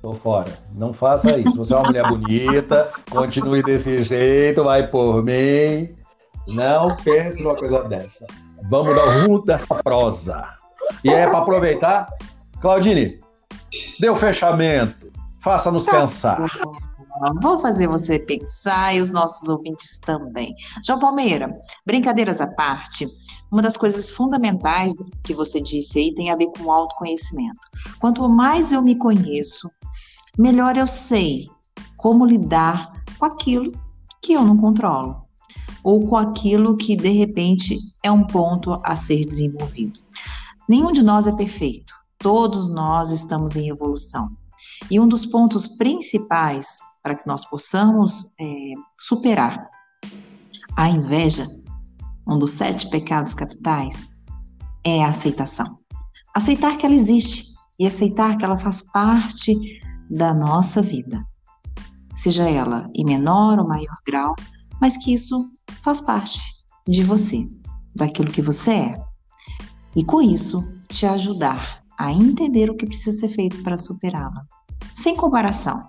Tô 0.00 0.14
fora. 0.14 0.58
Não 0.74 0.92
faça 0.92 1.38
isso. 1.38 1.56
Você 1.56 1.74
é 1.74 1.76
uma 1.76 1.86
mulher 1.86 2.08
bonita, 2.08 2.90
continue 3.10 3.62
desse 3.62 4.02
jeito, 4.04 4.64
vai 4.64 4.86
por 4.86 5.22
mim. 5.22 5.94
Não 6.46 6.96
pense 6.96 7.42
numa 7.42 7.56
coisa 7.56 7.84
dessa. 7.84 8.26
Vamos 8.70 8.94
dar 8.94 9.04
o 9.04 9.22
rumo 9.22 9.44
dessa 9.44 9.74
prosa. 9.82 10.48
E 11.04 11.10
é 11.10 11.26
para 11.26 11.38
aproveitar, 11.38 12.08
Claudine, 12.60 13.20
dê 14.00 14.08
o 14.08 14.16
fechamento. 14.16 15.12
Faça-nos 15.40 15.84
tá 15.84 15.92
pensar. 15.92 16.38
Vou 17.40 17.60
fazer 17.60 17.88
você 17.88 18.18
pensar 18.18 18.94
e 18.94 19.00
os 19.00 19.10
nossos 19.10 19.48
ouvintes 19.48 19.98
também. 19.98 20.54
João 20.84 20.98
Palmeira, 20.98 21.60
brincadeiras 21.84 22.40
à 22.40 22.46
parte, 22.46 23.06
uma 23.50 23.62
das 23.62 23.76
coisas 23.76 24.12
fundamentais 24.12 24.92
que 25.24 25.34
você 25.34 25.60
disse 25.60 25.98
aí 25.98 26.14
tem 26.14 26.30
a 26.30 26.36
ver 26.36 26.46
com 26.46 26.64
o 26.64 26.72
autoconhecimento. 26.72 27.58
Quanto 27.98 28.28
mais 28.28 28.72
eu 28.72 28.82
me 28.82 28.94
conheço, 28.94 29.70
melhor 30.36 30.76
eu 30.76 30.86
sei 30.86 31.48
como 31.96 32.26
lidar 32.26 32.92
com 33.18 33.24
aquilo 33.24 33.72
que 34.22 34.34
eu 34.34 34.44
não 34.44 34.56
controlo 34.56 35.28
ou 35.82 36.06
com 36.06 36.16
aquilo 36.16 36.76
que 36.76 36.96
de 36.96 37.10
repente 37.10 37.78
é 38.02 38.10
um 38.10 38.24
ponto 38.24 38.78
a 38.84 38.94
ser 38.94 39.24
desenvolvido. 39.24 39.98
Nenhum 40.68 40.92
de 40.92 41.02
nós 41.02 41.26
é 41.26 41.32
perfeito, 41.32 41.94
todos 42.18 42.68
nós 42.68 43.10
estamos 43.10 43.56
em 43.56 43.68
evolução. 43.68 44.30
E 44.90 44.98
um 44.98 45.06
dos 45.06 45.26
pontos 45.26 45.66
principais 45.66 46.78
para 47.02 47.14
que 47.14 47.26
nós 47.26 47.44
possamos 47.44 48.32
é, 48.40 48.72
superar 48.98 49.68
a 50.76 50.88
inveja, 50.88 51.46
um 52.26 52.38
dos 52.38 52.52
sete 52.52 52.88
pecados 52.90 53.34
capitais, 53.34 54.10
é 54.84 55.04
a 55.04 55.08
aceitação. 55.08 55.78
Aceitar 56.34 56.76
que 56.76 56.86
ela 56.86 56.94
existe 56.94 57.44
e 57.78 57.86
aceitar 57.86 58.36
que 58.36 58.44
ela 58.44 58.58
faz 58.58 58.82
parte 58.92 59.54
da 60.10 60.32
nossa 60.32 60.80
vida. 60.80 61.24
Seja 62.14 62.48
ela 62.48 62.88
em 62.94 63.04
menor 63.04 63.58
ou 63.58 63.68
maior 63.68 63.96
grau, 64.06 64.34
mas 64.80 64.96
que 64.96 65.12
isso 65.12 65.42
faz 65.82 66.00
parte 66.00 66.40
de 66.88 67.02
você, 67.02 67.46
daquilo 67.94 68.30
que 68.30 68.42
você 68.42 68.72
é. 68.72 69.04
E 69.94 70.04
com 70.04 70.22
isso, 70.22 70.62
te 70.88 71.06
ajudar 71.06 71.82
a 71.98 72.12
entender 72.12 72.70
o 72.70 72.76
que 72.76 72.86
precisa 72.86 73.18
ser 73.18 73.28
feito 73.28 73.62
para 73.62 73.76
superá-la. 73.76 74.46
Sem 74.94 75.16
comparação, 75.16 75.80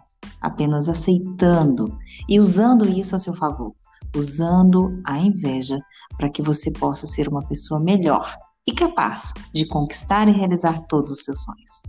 apenas 0.41 0.87
aceitando 0.87 1.97
e 2.27 2.39
usando 2.39 2.87
isso 2.87 3.15
a 3.15 3.19
seu 3.19 3.33
favor, 3.33 3.73
usando 4.15 5.01
a 5.05 5.17
inveja 5.17 5.77
para 6.17 6.29
que 6.29 6.41
você 6.41 6.71
possa 6.71 7.05
ser 7.05 7.27
uma 7.27 7.45
pessoa 7.47 7.79
melhor 7.79 8.37
e 8.67 8.73
capaz 8.73 9.33
de 9.53 9.67
conquistar 9.67 10.27
e 10.27 10.31
realizar 10.31 10.81
todos 10.87 11.11
os 11.11 11.23
seus 11.23 11.43
sonhos. 11.43 11.83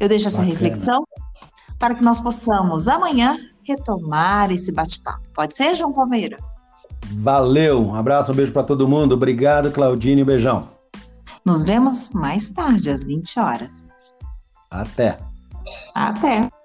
Eu 0.00 0.08
deixo 0.08 0.28
essa 0.28 0.38
Bacana. 0.38 0.52
reflexão 0.52 1.04
para 1.78 1.94
que 1.94 2.04
nós 2.04 2.20
possamos 2.20 2.88
amanhã 2.88 3.36
retomar 3.64 4.50
esse 4.50 4.72
bate-papo. 4.72 5.22
Pode 5.34 5.54
ser, 5.54 5.76
João 5.76 5.92
Palmeira? 5.92 6.36
Valeu, 7.14 7.84
um 7.88 7.94
abraço, 7.94 8.32
um 8.32 8.34
beijo 8.34 8.52
para 8.52 8.62
todo 8.62 8.88
mundo. 8.88 9.14
Obrigado, 9.14 9.70
Claudine, 9.70 10.22
um 10.22 10.26
beijão. 10.26 10.68
Nos 11.44 11.64
vemos 11.64 12.10
mais 12.10 12.50
tarde, 12.50 12.90
às 12.90 13.06
20 13.06 13.40
horas. 13.40 13.90
Até. 14.70 15.18
Até. 15.94 16.61